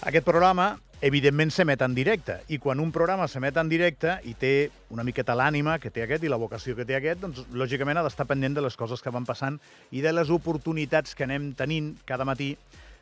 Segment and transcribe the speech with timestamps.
[0.00, 2.38] Aquest programa, evidentment, s'emet en directe.
[2.48, 6.24] I quan un programa s'emet en directe i té una miqueta l'ànima que té aquest
[6.24, 9.12] i la vocació que té aquest, doncs, lògicament, ha d'estar pendent de les coses que
[9.12, 9.58] van passant
[9.92, 12.54] i de les oportunitats que anem tenint cada matí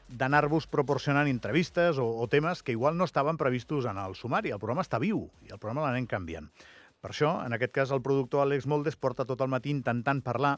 [0.08, 4.50] d'anar-vos proporcionant entrevistes o, o temes que igual no estaven previstos en el sumari.
[4.50, 6.50] El programa està viu i el programa l'anem canviant.
[6.98, 10.56] Per això, en aquest cas, el productor Àlex Moldes porta tot el matí intentant parlar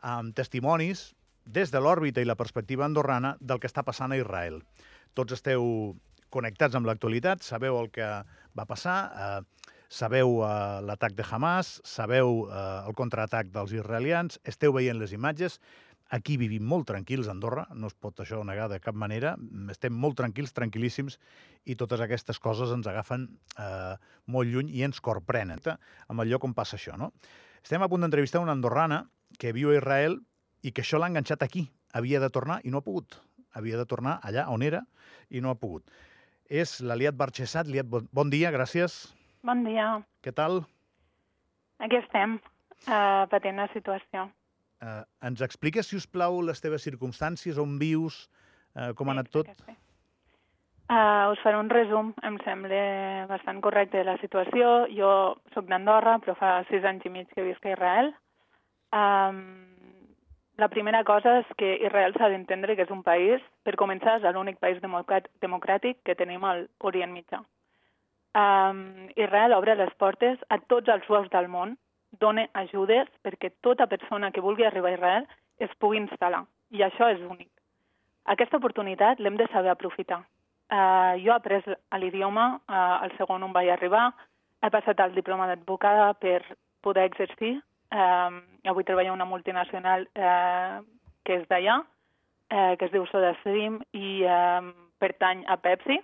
[0.00, 1.10] amb testimonis
[1.44, 4.62] des de l'òrbita i la perspectiva andorrana del que està passant a Israel.
[5.16, 5.96] Tots esteu
[6.34, 8.06] connectats amb l'actualitat, sabeu el que
[8.56, 10.52] va passar, eh, sabeu eh,
[10.84, 15.60] l'atac de Hamas, sabeu eh, el contraatac dels israelians, esteu veient les imatges,
[16.10, 19.34] aquí vivim molt tranquils a Andorra, no es pot això negar de cap manera,
[19.72, 21.18] estem molt tranquils, tranquil·líssims,
[21.66, 23.28] i totes aquestes coses ens agafen
[23.58, 26.98] eh, molt lluny i ens corprenen amb el lloc on passa això.
[27.00, 27.12] No?
[27.62, 29.06] Estem a punt d'entrevistar una andorrana
[29.38, 30.20] que viu a Israel
[30.62, 31.66] i que això l'ha enganxat aquí.
[31.96, 33.18] Havia de tornar i no ha pogut.
[33.56, 34.84] Havia de tornar allà on era
[35.32, 35.86] i no ha pogut.
[36.46, 37.66] És l'Aliat Barxessat.
[37.72, 39.06] Liat, bon, dia, gràcies.
[39.46, 39.88] Bon dia.
[40.22, 40.62] Què tal?
[41.82, 42.38] Aquí estem,
[42.86, 44.28] uh, patint la situació.
[44.76, 48.26] Uh, ens expliques, si us plau, les teves circumstàncies, on vius,
[48.76, 49.50] uh, com ha anat tot?
[49.64, 49.76] Sí.
[50.86, 54.84] Uh, us faré un resum, em sembla bastant correcte de la situació.
[54.94, 55.10] Jo
[55.54, 58.12] sóc d'Andorra, però fa sis anys i mig que visc a Israel.
[58.94, 59.40] Um,
[60.56, 64.34] la primera cosa és que Israel s'ha d'entendre que és un país, per començar, és
[64.34, 67.42] l'únic país democràtic que tenim al Orient Mitjà.
[68.36, 71.76] Um, Israel obre les portes a tots els jueus del món,
[72.20, 75.28] dona ajudes perquè tota persona que vulgui arribar a Israel
[75.58, 76.44] es pugui instal·lar.
[76.70, 77.50] I això és únic.
[78.26, 80.22] Aquesta oportunitat l'hem de saber aprofitar.
[80.66, 81.62] Uh, jo he après
[82.00, 84.10] l'idioma, uh, el segon on vaig arribar,
[84.64, 86.40] he passat el diploma d'advocada per
[86.82, 87.60] poder exercir.
[87.86, 90.82] Uh, avui treballo una multinacional uh,
[91.24, 96.00] que és d'allà, uh, que es diu SodaStream i uh, pertany a Pepsi.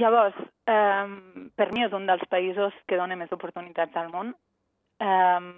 [0.00, 0.38] Llavors,
[0.72, 4.32] um, per mi és un dels països que dona més oportunitats al món
[5.04, 5.50] um,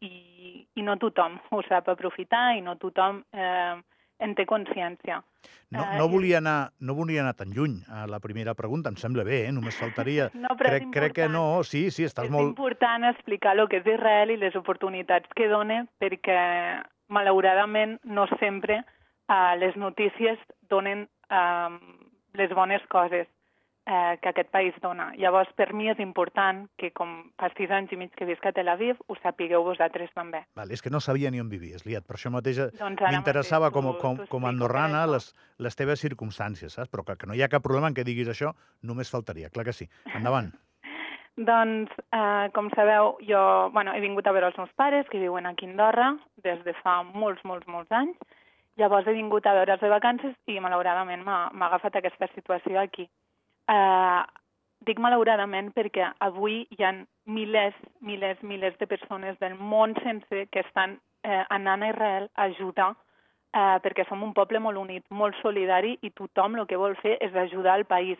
[0.00, 3.76] i, i no tothom ho sap aprofitar i no tothom eh,
[4.18, 5.20] en té consciència.
[5.70, 9.24] No, no, volia anar, no volia anar tan lluny a la primera pregunta, em sembla
[9.26, 9.52] bé, eh?
[9.54, 10.28] només faltaria.
[10.38, 12.48] No, però crec, crec que no, sí, sí, estàs és molt...
[12.48, 16.38] És important explicar el que és Israel i les oportunitats que dona, perquè
[17.12, 20.40] malauradament no sempre uh, les notícies
[20.72, 21.76] donen uh,
[22.38, 23.28] les bones coses
[23.88, 25.08] eh, que aquest país dona.
[25.16, 28.52] Llavors, per mi és important que, com fa sis anys i mig que visc a
[28.52, 30.44] Tel Aviv, ho sapigueu vosaltres també.
[30.58, 32.06] Val, és que no sabia ni on vivies, Liat.
[32.06, 36.92] Per això mateix Doncs m'interessava com, com, com a andorrana les, les teves circumstàncies, saps?
[36.92, 39.66] Però que, que no hi ha cap problema en què diguis això, només faltaria, clar
[39.68, 39.88] que sí.
[40.14, 40.52] Endavant.
[41.38, 43.40] Doncs, eh, com sabeu, jo
[43.70, 46.08] bueno, he vingut a veure els meus pares, que viuen aquí a Andorra,
[46.42, 48.18] des de fa molts, molts, molts anys.
[48.78, 53.06] Llavors he vingut a veure'ls de vacances i, malauradament, m'ha agafat aquesta situació aquí.
[53.68, 54.22] Eh,
[54.88, 56.94] dic malauradament perquè avui hi ha
[57.26, 62.48] milers, milers, milers de persones del món sencer que estan eh, anant a Israel a
[62.48, 62.94] ajudar
[63.52, 67.16] eh, perquè som un poble molt unit, molt solidari i tothom el que vol fer
[67.24, 68.18] és ajudar el país.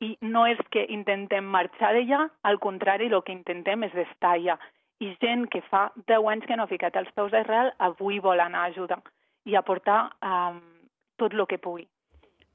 [0.00, 4.56] I no és que intentem marxar d'allà, al contrari, el que intentem és estar allà.
[5.00, 8.20] I gent que fa 10 anys que no ha ficat els peus a Israel, avui
[8.20, 9.00] vol anar a ajudar
[9.48, 10.60] i aportar eh,
[11.20, 11.86] tot el que pugui.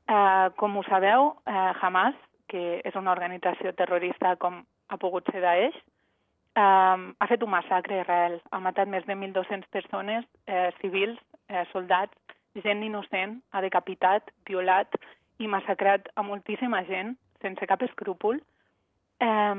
[0.05, 2.17] Eh, com ho sabeu, eh, Hamas,
[2.47, 5.78] que és una organització terrorista com ha pogut ser Daesh,
[6.56, 6.61] eh,
[7.19, 8.39] ha fet un massacre a Israel.
[8.51, 11.19] Ha matat més de 1.200 persones, eh, civils,
[11.50, 12.13] eh, soldats,
[12.63, 14.95] gent innocent, ha decapitat, violat
[15.39, 18.39] i massacrat a moltíssima gent sense cap escrúpol.
[19.19, 19.55] Eh,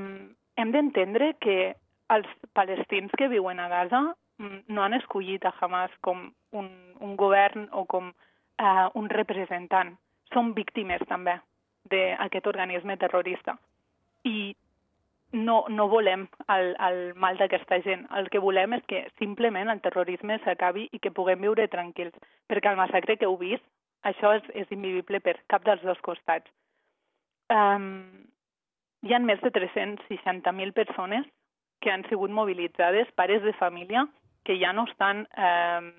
[0.57, 1.75] hem d'entendre que
[2.09, 4.01] els palestins que viuen a Gaza
[4.39, 6.71] mm, no han escollit a Hamas com un,
[7.01, 9.97] un govern o com eh, un representant.
[10.33, 11.37] Són víctimes també
[11.91, 13.57] d'aquest organisme terrorista.
[14.25, 14.55] I
[15.33, 18.07] no, no volem el, el mal d'aquesta gent.
[18.19, 22.15] El que volem és que simplement el terrorisme s'acabi i que puguem viure tranquils.
[22.49, 23.65] Perquè el massacre que heu vist,
[24.07, 26.49] això és, és invivible per cap dels dos costats.
[27.53, 28.27] Um,
[29.07, 31.27] hi ha més de 360.000 persones
[31.81, 34.07] que han sigut mobilitzades, pares de família,
[34.45, 35.93] que ja no estan eh,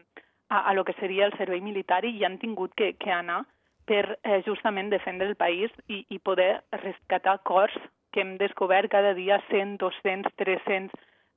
[0.49, 3.43] a, a lo que seria el servei militar i ja han tingut que, que anar
[3.87, 7.75] per eh, justament defendre el país i, i poder rescatar cors
[8.11, 10.91] que hem descobert cada dia 100, 200, 300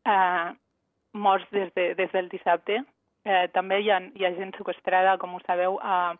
[0.07, 0.51] eh,
[1.13, 2.83] morts des, de, des del dissabte.
[3.25, 6.15] Eh, també hi ha, hi ha gent sequestrada, com ho sabeu, a,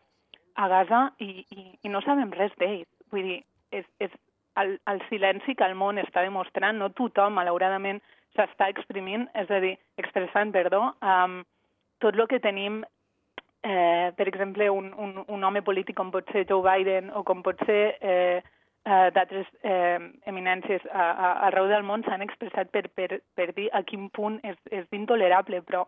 [0.55, 2.89] a Gaza i, i, i no sabem res d'ells.
[3.11, 3.41] Vull dir,
[3.75, 4.15] és, és
[4.61, 8.03] el, el silenci que el món està demostrant, no tothom, malauradament,
[8.37, 11.41] s'està exprimint, és a dir, expressant, perdó, um,
[12.03, 12.83] tot el que tenim
[13.63, 17.43] eh, per exemple, un, un, un home polític com pot ser Joe Biden o com
[17.43, 18.41] pot ser eh,
[18.85, 19.99] eh, d'altres eh,
[20.31, 24.41] eminències a, a, arreu del món s'han expressat per, per, per dir a quin punt
[24.47, 25.85] és, és intolerable, però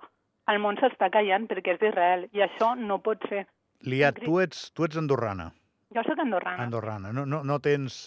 [0.53, 3.47] el món s'està callant perquè és d'Israel i això no pot ser.
[3.87, 5.51] Liat, tu ets, tu ets andorrana.
[5.93, 6.63] Jo sóc andorrana.
[6.63, 7.13] Andorrana.
[7.13, 8.07] No, no, no tens...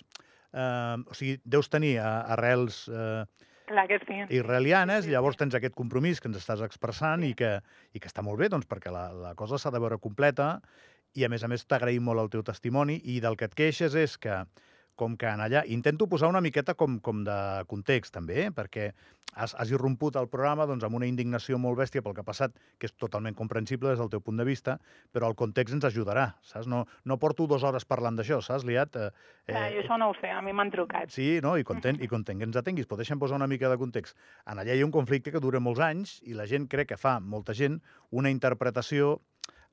[0.55, 3.25] Eh, o sigui, deus tenir eh, arrels eh,
[3.65, 4.17] Clar que sí.
[4.37, 7.57] israelianes, Sí, sí, llavors tens aquest compromís que ens estàs expressant i, que,
[7.93, 10.59] i que està molt bé, doncs, perquè la, la cosa s'ha de veure completa
[11.15, 13.95] i, a més a més, t'agraïm molt el teu testimoni i del que et queixes
[13.97, 14.43] és que,
[14.95, 15.65] com que en allà...
[15.71, 17.37] Intento posar una miqueta com, com de
[17.71, 18.51] context, també, eh?
[18.55, 18.89] perquè
[19.35, 22.55] has, has irromput al programa doncs, amb una indignació molt bèstia pel que ha passat,
[22.79, 24.77] que és totalment comprensible des del teu punt de vista,
[25.13, 26.69] però el context ens ajudarà, saps?
[26.71, 28.95] No, no porto dues hores parlant d'això, saps, Liat?
[28.95, 29.11] Eh,
[29.51, 31.11] Clar, jo això no ho sé, a mi m'han trucat.
[31.13, 31.55] Sí, no?
[31.59, 32.87] I content, i content que ens atenguis.
[32.89, 34.17] Però deixa'm posar una mica de context.
[34.49, 36.99] En allà hi ha un conflicte que dura molts anys i la gent crec que
[37.01, 37.81] fa, molta gent,
[38.15, 39.19] una interpretació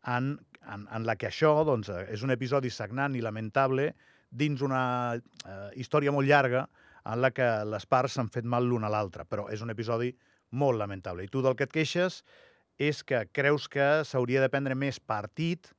[0.07, 0.35] en,
[0.67, 3.93] en, en la que això doncs, eh, és un episodi sagnant i lamentable
[4.33, 6.67] dins una eh, història molt llarga
[7.05, 10.13] en la que les parts s'han fet mal l'una a l'altra, però és un episodi
[10.53, 11.25] molt lamentable.
[11.25, 12.23] I tu del que et queixes
[12.81, 15.73] és que creus que s'hauria de prendre més partit,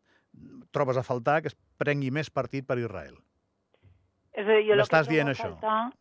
[0.72, 3.16] trobes a faltar que es prengui més partit per Israel.
[4.34, 5.52] És a dir, jo el que M'estàs dient això?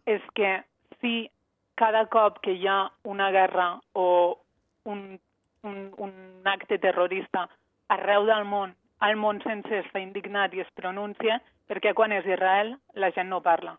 [0.06, 0.52] és que
[1.00, 1.30] si
[1.76, 4.38] cada cop que hi ha una guerra o
[4.84, 5.18] un,
[5.62, 6.14] un, un
[6.48, 7.48] acte terrorista
[7.92, 12.76] arreu del món, el món sencer està indignat i es pronuncia, perquè quan és Israel
[12.94, 13.76] la gent no parla.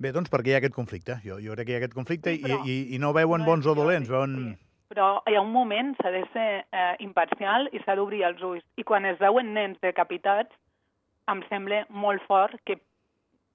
[0.00, 1.18] Bé, doncs perquè hi ha aquest conflicte.
[1.24, 3.44] Jo, jo crec que hi ha aquest conflicte Sí, i, però i, i no veuen
[3.44, 4.36] bons o dolents, veuen...
[4.38, 4.66] sí.
[4.90, 8.64] Però hi ha un moment, s'ha de ser eh, imparcial i s'ha d'obrir els ulls.
[8.74, 10.50] I quan es veuen nens decapitats,
[11.30, 12.80] em sembla molt fort que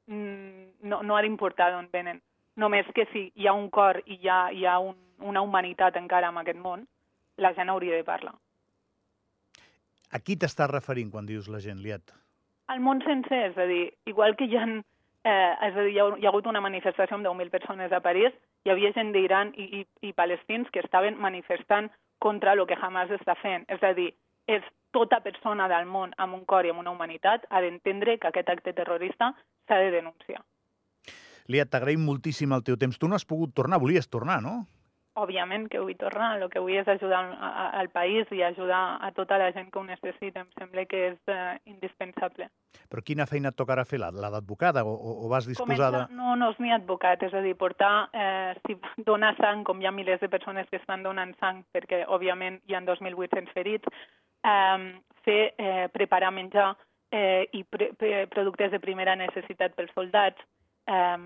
[0.07, 2.21] mm, no, no ha d'importar d'on venen.
[2.55, 5.97] Només que si hi ha un cor i hi ha, hi ha un, una humanitat
[5.99, 6.87] encara en aquest món,
[7.35, 8.37] la gent hauria de parlar.
[10.15, 12.13] A qui t'estàs referint quan dius la gent, Liat?
[12.71, 14.65] Al món sencer, és a dir, igual que hi ha,
[15.27, 17.99] eh, és a dir, hi ha, hi ha hagut una manifestació amb 10.000 persones a
[18.05, 21.91] París, hi havia gent d'Iran i, i, i palestins que estaven manifestant
[22.23, 23.67] contra el que Hamas està fent.
[23.75, 24.13] És a dir,
[24.47, 24.63] és
[24.95, 28.49] tota persona del món amb un cor i amb una humanitat ha d'entendre que aquest
[28.55, 29.33] acte terrorista
[29.67, 30.41] s'ha de denunciar.
[31.51, 32.97] Liat, t'agraïm moltíssim el teu temps.
[32.97, 34.63] Tu no has pogut tornar, volies tornar, no?
[35.15, 38.97] Òbviament que vull tornar, el que vull és ajudar al, a- al país i ajudar
[39.01, 40.41] a tota la gent que ho necessita.
[40.43, 42.49] Em sembla que és eh, indispensable.
[42.91, 44.01] Però quina feina et tocarà fer?
[44.03, 44.83] La, la d'advocada?
[44.83, 46.05] O, o, o vas disposada...
[46.09, 48.75] Comença, no, no és ni advocat, és a dir, portar, eh, si
[49.07, 52.75] donar sang, com hi ha milers de persones que estan donant sang, perquè òbviament hi
[52.75, 53.87] ha 2.800 ferits,
[54.43, 54.91] eh,
[55.23, 56.73] fer, eh, preparar menjar
[57.15, 60.43] eh, i pre, pre, productes de primera necessitat pels soldats,
[60.91, 61.17] eh,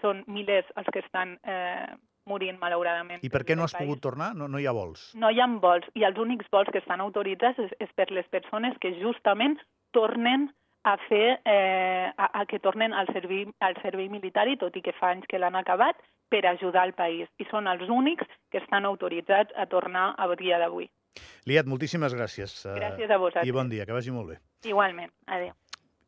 [0.00, 1.90] són milers els que estan eh,
[2.26, 3.20] morint, malauradament.
[3.24, 3.86] I per què no has país.
[3.86, 4.32] pogut tornar?
[4.36, 5.10] No, no hi ha vols.
[5.18, 8.26] No hi ha vols, i els únics vols que estan autoritzats és, és per les
[8.30, 9.58] persones que justament
[9.92, 10.50] tornen
[10.84, 14.94] a fer, eh, a, a que tornen al servei, al servei militari, tot i que
[14.98, 15.96] fa anys que l'han acabat,
[16.32, 17.28] per ajudar el país.
[17.38, 20.88] I són els únics que estan autoritzats a tornar a dia d'avui.
[21.46, 22.64] Liat, moltíssimes gràcies.
[22.66, 23.46] eh, Gràcies a vosaltres.
[23.46, 24.38] I bon dia, que vagi molt bé.
[24.64, 25.12] Igualment.
[25.26, 25.52] Adéu.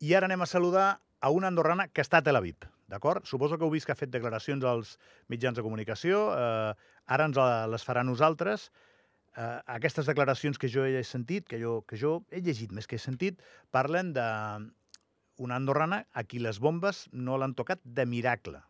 [0.01, 2.55] I ara anem a saludar a una andorrana que està a Tel Aviv,
[2.91, 3.25] d'acord?
[3.25, 4.95] Suposo que heu vist que ha fet declaracions als
[5.31, 6.73] mitjans de comunicació, eh,
[7.05, 7.39] ara ens
[7.71, 8.71] les farà a nosaltres.
[9.35, 12.95] Eh, aquestes declaracions que jo he sentit, que jo, que jo he llegit més que
[12.95, 14.25] he sentit, parlen de
[15.37, 18.61] una andorrana a qui les bombes no l'han tocat de miracle,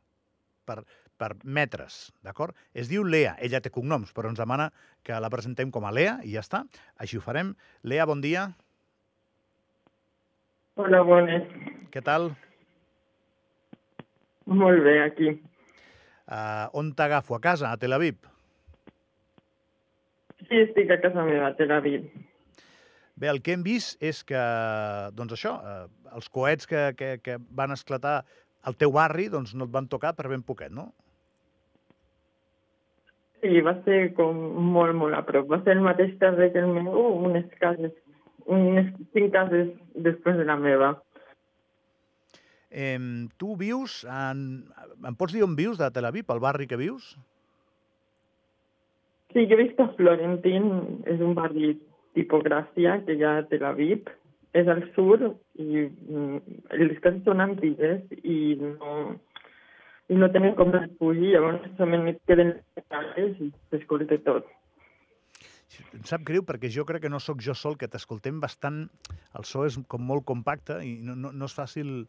[0.66, 0.82] per,
[1.22, 2.58] per metres, d'acord?
[2.74, 4.72] Es diu Lea, ella té cognoms, però ens demana
[5.06, 6.64] que la presentem com a Lea i ja està,
[6.98, 7.54] així ho farem.
[7.84, 8.50] Lea, bon dia,
[10.76, 11.46] Hola, bones.
[11.94, 12.34] què tal?
[14.46, 15.34] Molt bé, aquí.
[16.26, 17.36] Uh, on t'agafo?
[17.38, 18.18] A casa, a Tel Aviv?
[20.46, 22.06] Sí, estic a casa meva, a Tel Aviv.
[23.16, 24.42] Bé, el que hem vist és que,
[25.16, 25.84] doncs això, eh,
[26.18, 28.18] els coets que, que, que van esclatar
[28.68, 30.90] al teu barri, doncs no et van tocar per ben poquet, no?
[33.40, 34.36] Sí, va ser com
[34.74, 35.48] molt, molt a prop.
[35.54, 37.00] Va ser el mateix carrer que el meu,
[37.30, 37.94] unes cases,
[38.52, 39.72] unes cinc cases
[40.08, 40.96] després de la meva.
[42.76, 43.00] Eh,
[43.40, 44.66] tu vius en...
[45.00, 47.14] Em pots dir on vius, de Tel Aviv, al barri que vius?
[49.32, 50.68] Sí, jo visc a Florentin,
[51.12, 51.74] és un barri
[52.16, 54.12] tipus Gràcia, que hi ha a Tel Aviv.
[54.56, 55.24] És al sud
[55.60, 55.86] i
[56.80, 58.92] les cases són antigues i no,
[60.08, 64.48] i no tenen com refugi, llavors solament queden les cases i s'escolta tot.
[65.96, 68.86] Em sap greu perquè jo crec que no sóc jo sol, que t'escoltem bastant...
[69.36, 72.06] El so és com molt compacte i no, no, no és fàcil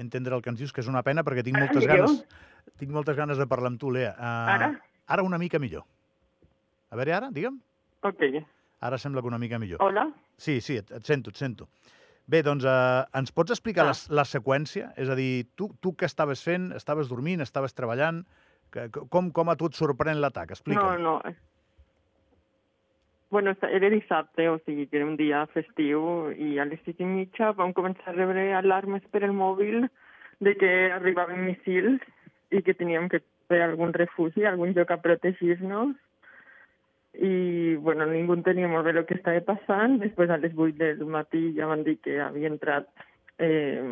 [0.00, 2.06] entendre el que ens dius, que és una pena perquè tinc moltes millor?
[2.06, 2.24] ganes
[2.78, 4.12] tinc moltes ganes de parlar amb tu, Lea.
[4.14, 4.68] Uh, Ara?
[5.08, 5.84] Ara una mica millor.
[6.90, 7.56] A veure, ara, digue'm.
[8.06, 8.22] Ok.
[8.80, 9.80] Ara sembla que una mica millor.
[9.82, 10.06] Hola?
[10.38, 11.66] Sí, sí, et, et sento, et sento.
[12.28, 13.92] Bé, doncs eh, ens pots explicar Ah.
[13.94, 14.92] la, la seqüència?
[15.00, 16.70] És a dir, tu, tu què estaves fent?
[16.76, 17.40] Estaves dormint?
[17.42, 18.20] Estaves treballant?
[18.70, 20.50] Que, com, com a tu et sorprèn l'atac?
[20.52, 21.02] No, Explica'm.
[21.02, 21.14] no.
[23.30, 27.04] Bueno, era dissabte, o sigui que era un dia festiu, i a les sis i
[27.04, 29.84] mitja vam començar a rebre alarmes per el mòbil
[30.40, 32.00] de que arribaven missils
[32.50, 33.20] i que teníem que
[33.52, 35.92] fer algun refugi, algun lloc a protegir-nos.
[37.18, 39.98] I, bueno, ningú entenia molt bé el que estava passant.
[40.00, 42.88] Després, a les 8 del matí, ja van dir que havia entrat
[43.36, 43.82] eh,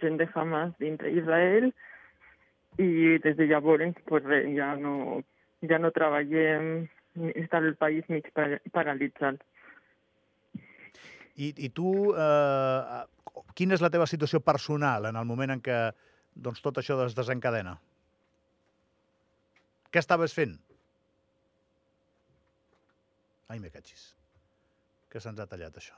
[0.00, 1.72] gent de Hamas dintre Israel
[2.80, 5.22] i des de llavors pues, res, ja no,
[5.64, 6.86] ja no treballem,
[7.16, 9.42] està el país mig para- paralitzat.
[11.36, 13.02] I, I tu, eh,
[13.54, 15.80] quina és la teva situació personal en el moment en què
[16.34, 17.76] doncs, tot això es desencadena?
[19.92, 20.56] Què estaves fent?
[23.48, 24.10] Ai, me catxis.
[25.12, 25.94] Que se'ns ha tallat, això.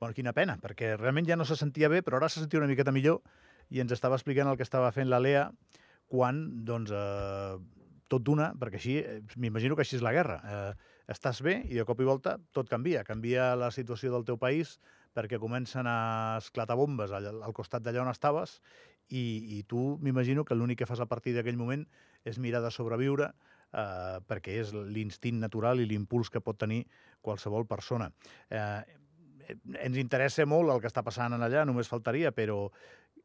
[0.00, 2.68] Bueno, quina pena, perquè realment ja no se sentia bé, però ara se sentia una
[2.70, 3.20] miqueta millor
[3.70, 5.50] i ens estava explicant el que estava fent la Lea
[6.10, 7.58] quan, doncs, eh,
[8.10, 10.40] tot d'una, perquè així, eh, m'imagino que així és la guerra.
[10.42, 13.04] Eh, estàs bé i de cop i volta tot canvia.
[13.06, 14.78] Canvia la situació del teu país
[15.14, 18.60] perquè comencen a esclatar bombes al, al costat d'allà on estaves
[19.08, 21.82] i, i tu m'imagino que l'únic que fas a partir d'aquell moment
[22.24, 23.32] és mirar de sobreviure
[23.72, 26.84] eh, perquè és l'instint natural i l'impuls que pot tenir
[27.20, 28.10] qualsevol persona.
[28.50, 28.80] Eh,
[29.82, 32.68] ens interessa molt el que està passant en allà, només faltaria, però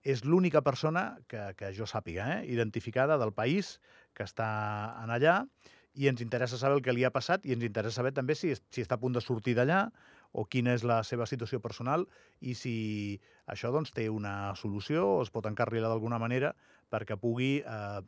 [0.05, 3.79] és l'única persona que, que jo sàpiga, eh, identificada del país
[4.15, 4.47] que està
[5.03, 5.41] en allà
[5.95, 8.53] i ens interessa saber el que li ha passat i ens interessa saber també si,
[8.55, 9.85] si està a punt de sortir d'allà
[10.35, 12.03] o quina és la seva situació personal
[12.43, 12.75] i si
[13.47, 16.51] això doncs, té una solució o es pot encarrilar d'alguna manera
[16.91, 18.01] perquè pugui eh,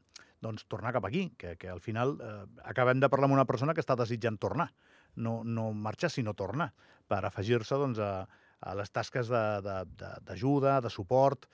[0.44, 2.34] doncs, tornar cap aquí, que, que al final eh,
[2.68, 4.68] acabem de parlar amb una persona que està desitjant tornar,
[5.16, 6.74] no, no marxar, sinó tornar,
[7.08, 8.28] per afegir-se doncs, a,
[8.62, 11.48] a les tasques de- de- de- d'ajuda, de, de suport,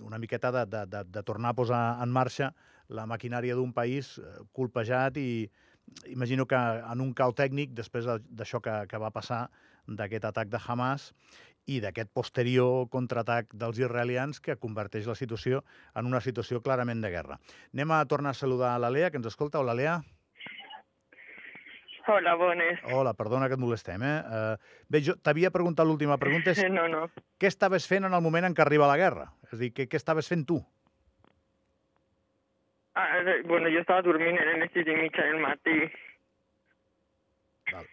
[0.00, 2.54] una miqueta de, de, de, de tornar a posar en marxa
[2.90, 5.48] la maquinària d'un país eh, colpejat i
[6.10, 9.48] imagino que en un cau tècnic, després de- d'això que, que va passar,
[9.86, 11.12] d'aquest atac de Hamas
[11.66, 17.10] i d'aquest posterior contraatac dels israelians que converteix la situació en una situació clarament de
[17.10, 17.40] guerra.
[17.74, 19.58] Anem a tornar a saludar a la Lea, que ens escolta.
[19.60, 19.98] Hola, Lea.
[22.08, 22.80] Hola, bones.
[22.90, 24.16] Hola, perdona que et molestem, eh?
[24.24, 27.04] Uh, bé, jo t'havia preguntat l'última pregunta, és No, no.
[27.38, 29.28] què estaves fent en el moment en què arriba la guerra?
[29.46, 30.58] És a dir, què, què estaves fent tu?
[33.00, 35.76] Ah, eh, bueno, jo estava dormint, eren les sis i mitja del matí.
[37.72, 37.86] Val.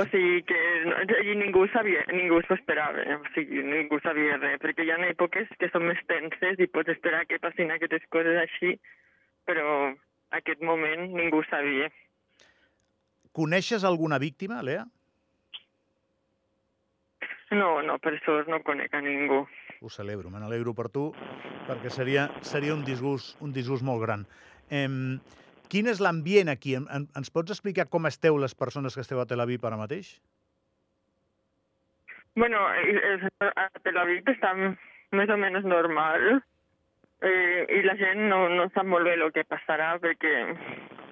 [0.00, 4.60] O sigui que no, i ningú sabia, ningú s'ho esperava, o sigui, ningú sabia res,
[4.62, 8.38] perquè hi ha èpoques que són més tenses i pots esperar que passin aquestes coses
[8.44, 8.76] així,
[9.48, 9.90] però
[10.36, 11.90] aquest moment ningú sabia.
[13.32, 14.84] Coneixes alguna víctima, Lea?
[17.50, 19.42] No, no, per sort no conec a ningú.
[19.80, 21.08] Ho celebro, me n'alegro per tu,
[21.66, 24.26] perquè seria, seria un, disgust, un disgust molt gran.
[24.70, 25.18] Em,
[25.72, 26.76] quin és l'ambient aquí?
[26.78, 29.80] En, en, ens pots explicar com esteu les persones que esteu a Tel Aviv ara
[29.80, 30.12] mateix?
[32.38, 36.28] Bueno, eh, eh, a Tel Aviv està més o menys normal
[37.26, 40.36] eh, i la gent no, no sap molt bé el que passarà perquè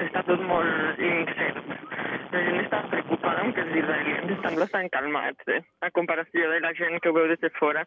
[0.07, 1.88] està tot molt incert.
[2.33, 7.01] Gent està preocupada que els israelians estan bastant calmats, eh, a comparació de la gent
[7.01, 7.87] que ho veu des de fora.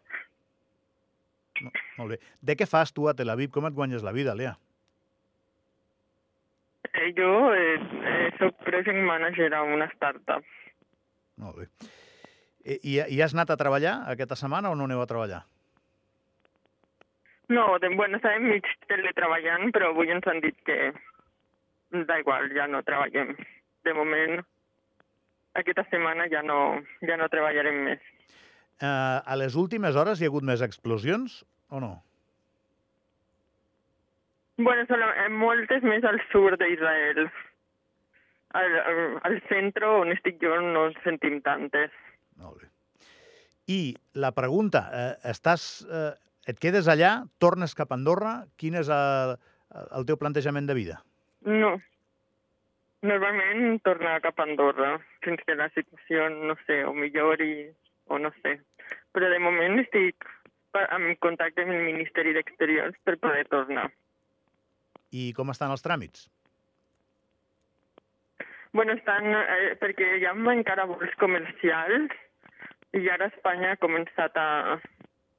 [1.62, 2.18] No, molt bé.
[2.42, 3.52] De què fas tu a Tel Aviv?
[3.54, 4.56] Com et guanyes la vida, Lea?
[6.92, 10.44] Eh, jo eh, eh, soc project manager a una startup.
[11.40, 11.68] Molt bé.
[12.64, 15.42] I, i, I has anat a treballar aquesta setmana o no aneu a treballar?
[17.52, 20.92] No, de, bueno, estàvem mig teletreballant, però avui ens han dit que
[22.08, 23.34] da igual, ja no treballem.
[23.82, 24.40] De moment,
[25.58, 26.58] aquesta setmana ja no,
[27.02, 28.10] ja no treballarem més.
[28.82, 31.92] Eh, a les últimes hores hi ha hagut més explosions o no?
[34.62, 37.26] Bueno, solo, eh, moltes més al sud d'Israel.
[38.58, 38.74] Al,
[39.24, 41.94] al centre on estic jo no en sentim tantes.
[42.42, 42.68] Molt bé.
[43.72, 46.10] I la pregunta, eh, estàs, eh,
[46.50, 49.36] et quedes allà, tornes cap a Andorra, quin és el,
[49.96, 51.00] el teu plantejament de vida?
[51.48, 51.76] No.
[53.02, 54.92] Normalment tornar cap a Andorra,
[55.24, 57.66] fins que la situació, no sé, o millori,
[58.06, 58.58] o no sé.
[59.12, 60.28] Però de moment estic
[60.80, 63.88] en contacte amb el Ministeri d'Exteriors per poder tornar.
[65.12, 66.28] I com estan els tràmits?
[68.72, 72.14] Bueno, estan, eh, perquè hi ha encara vols comercials
[72.96, 74.78] i ara Espanya ha començat a,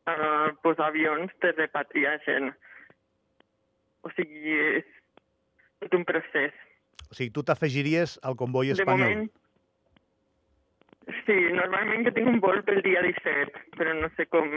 [0.06, 0.16] a
[0.62, 2.52] posar avions per repatriar gent.
[4.06, 4.86] O sigui, és
[5.82, 6.54] tot un procés.
[7.14, 9.14] O sigui, tu t'afegiries al comboi De espanyol.
[9.14, 9.32] moment,
[11.28, 14.48] Sí, normalment que tinc un vol pel dia 17, però no sé com...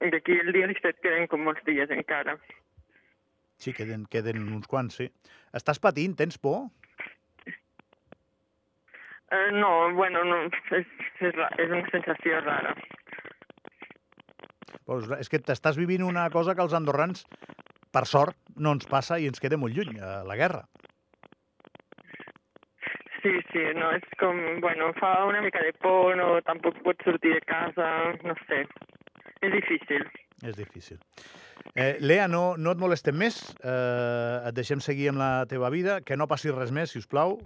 [0.00, 2.34] D'aquí el dia 17 queden com molts dies encara.
[3.60, 5.06] Sí, queden, queden uns quants, sí.
[5.56, 6.16] Estàs patint?
[6.16, 6.66] Tens por?
[9.26, 10.88] Uh, no, bueno, no, és,
[11.20, 12.72] és, és una sensació rara.
[14.86, 17.24] Pues, és que t'estàs vivint una cosa que els andorrans,
[17.92, 20.64] per sort, no ens passa i ens queda molt lluny, eh, la guerra.
[23.26, 27.32] Sí, sí, no, és com, bueno, fa una mica de por, no, tampoc pots sortir
[27.34, 27.88] de casa,
[28.22, 28.60] no sé.
[29.42, 30.04] És difícil.
[30.46, 31.00] És difícil.
[31.74, 33.40] Eh, Lea, no, no et molestem més.
[33.66, 35.98] Eh, et deixem seguir amb la teva vida.
[36.06, 37.40] Que no passi res més, si us plau.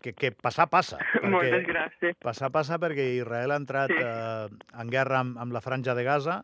[0.00, 0.96] Que, que passar passa.
[1.34, 2.16] Moltes gràcies.
[2.24, 4.00] Passar passa perquè Israel ha entrat Sí.
[4.00, 4.48] eh,
[4.80, 6.40] en guerra amb, amb la franja de Gaza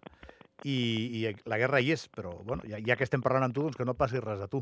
[0.69, 0.77] i,
[1.25, 3.81] i la guerra hi és, però bueno, ja, ja que estem parlant amb tu, doncs
[3.81, 4.61] que no passi res a tu.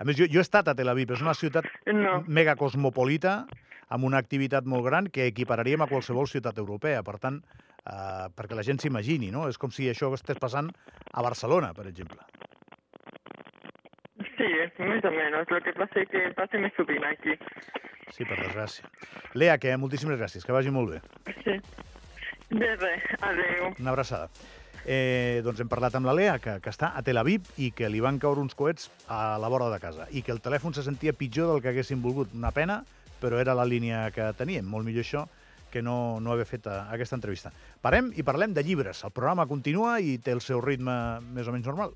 [0.00, 3.42] A més, jo, jo he estat a Tel Aviv, és una ciutat No, mega cosmopolita,
[3.92, 7.02] amb una activitat molt gran que equipararíem a qualsevol ciutat europea.
[7.06, 7.42] Per tant,
[7.84, 9.48] eh, perquè la gent s'imagini, no?
[9.48, 10.70] És com si això estigués passant
[11.12, 12.20] a Barcelona, per exemple.
[14.76, 15.50] sí, més o menys.
[15.50, 17.36] El que passa és que passa més sovint aquí.
[18.12, 18.88] Sí, per desgràcia.
[19.34, 21.00] Lea, que moltíssimes gràcies, que vagi molt bé.
[21.44, 21.58] Sí.
[22.52, 23.70] De res, adeu.
[23.80, 24.28] Una abraçada.
[24.84, 27.90] Eh, doncs hem parlat amb la Lea, que, que està a Tel Aviv i que
[27.90, 30.82] li van caure uns coets a la vora de casa i que el telèfon se
[30.82, 32.34] sentia pitjor del que haguessin volgut.
[32.34, 32.82] Una pena,
[33.22, 34.66] però era la línia que teníem.
[34.66, 35.26] Molt millor això
[35.72, 37.50] que no, no haver fet eh, aquesta entrevista.
[37.82, 39.00] Parem i parlem de llibres.
[39.02, 40.94] El programa continua i té el seu ritme
[41.34, 41.90] més o menys normal.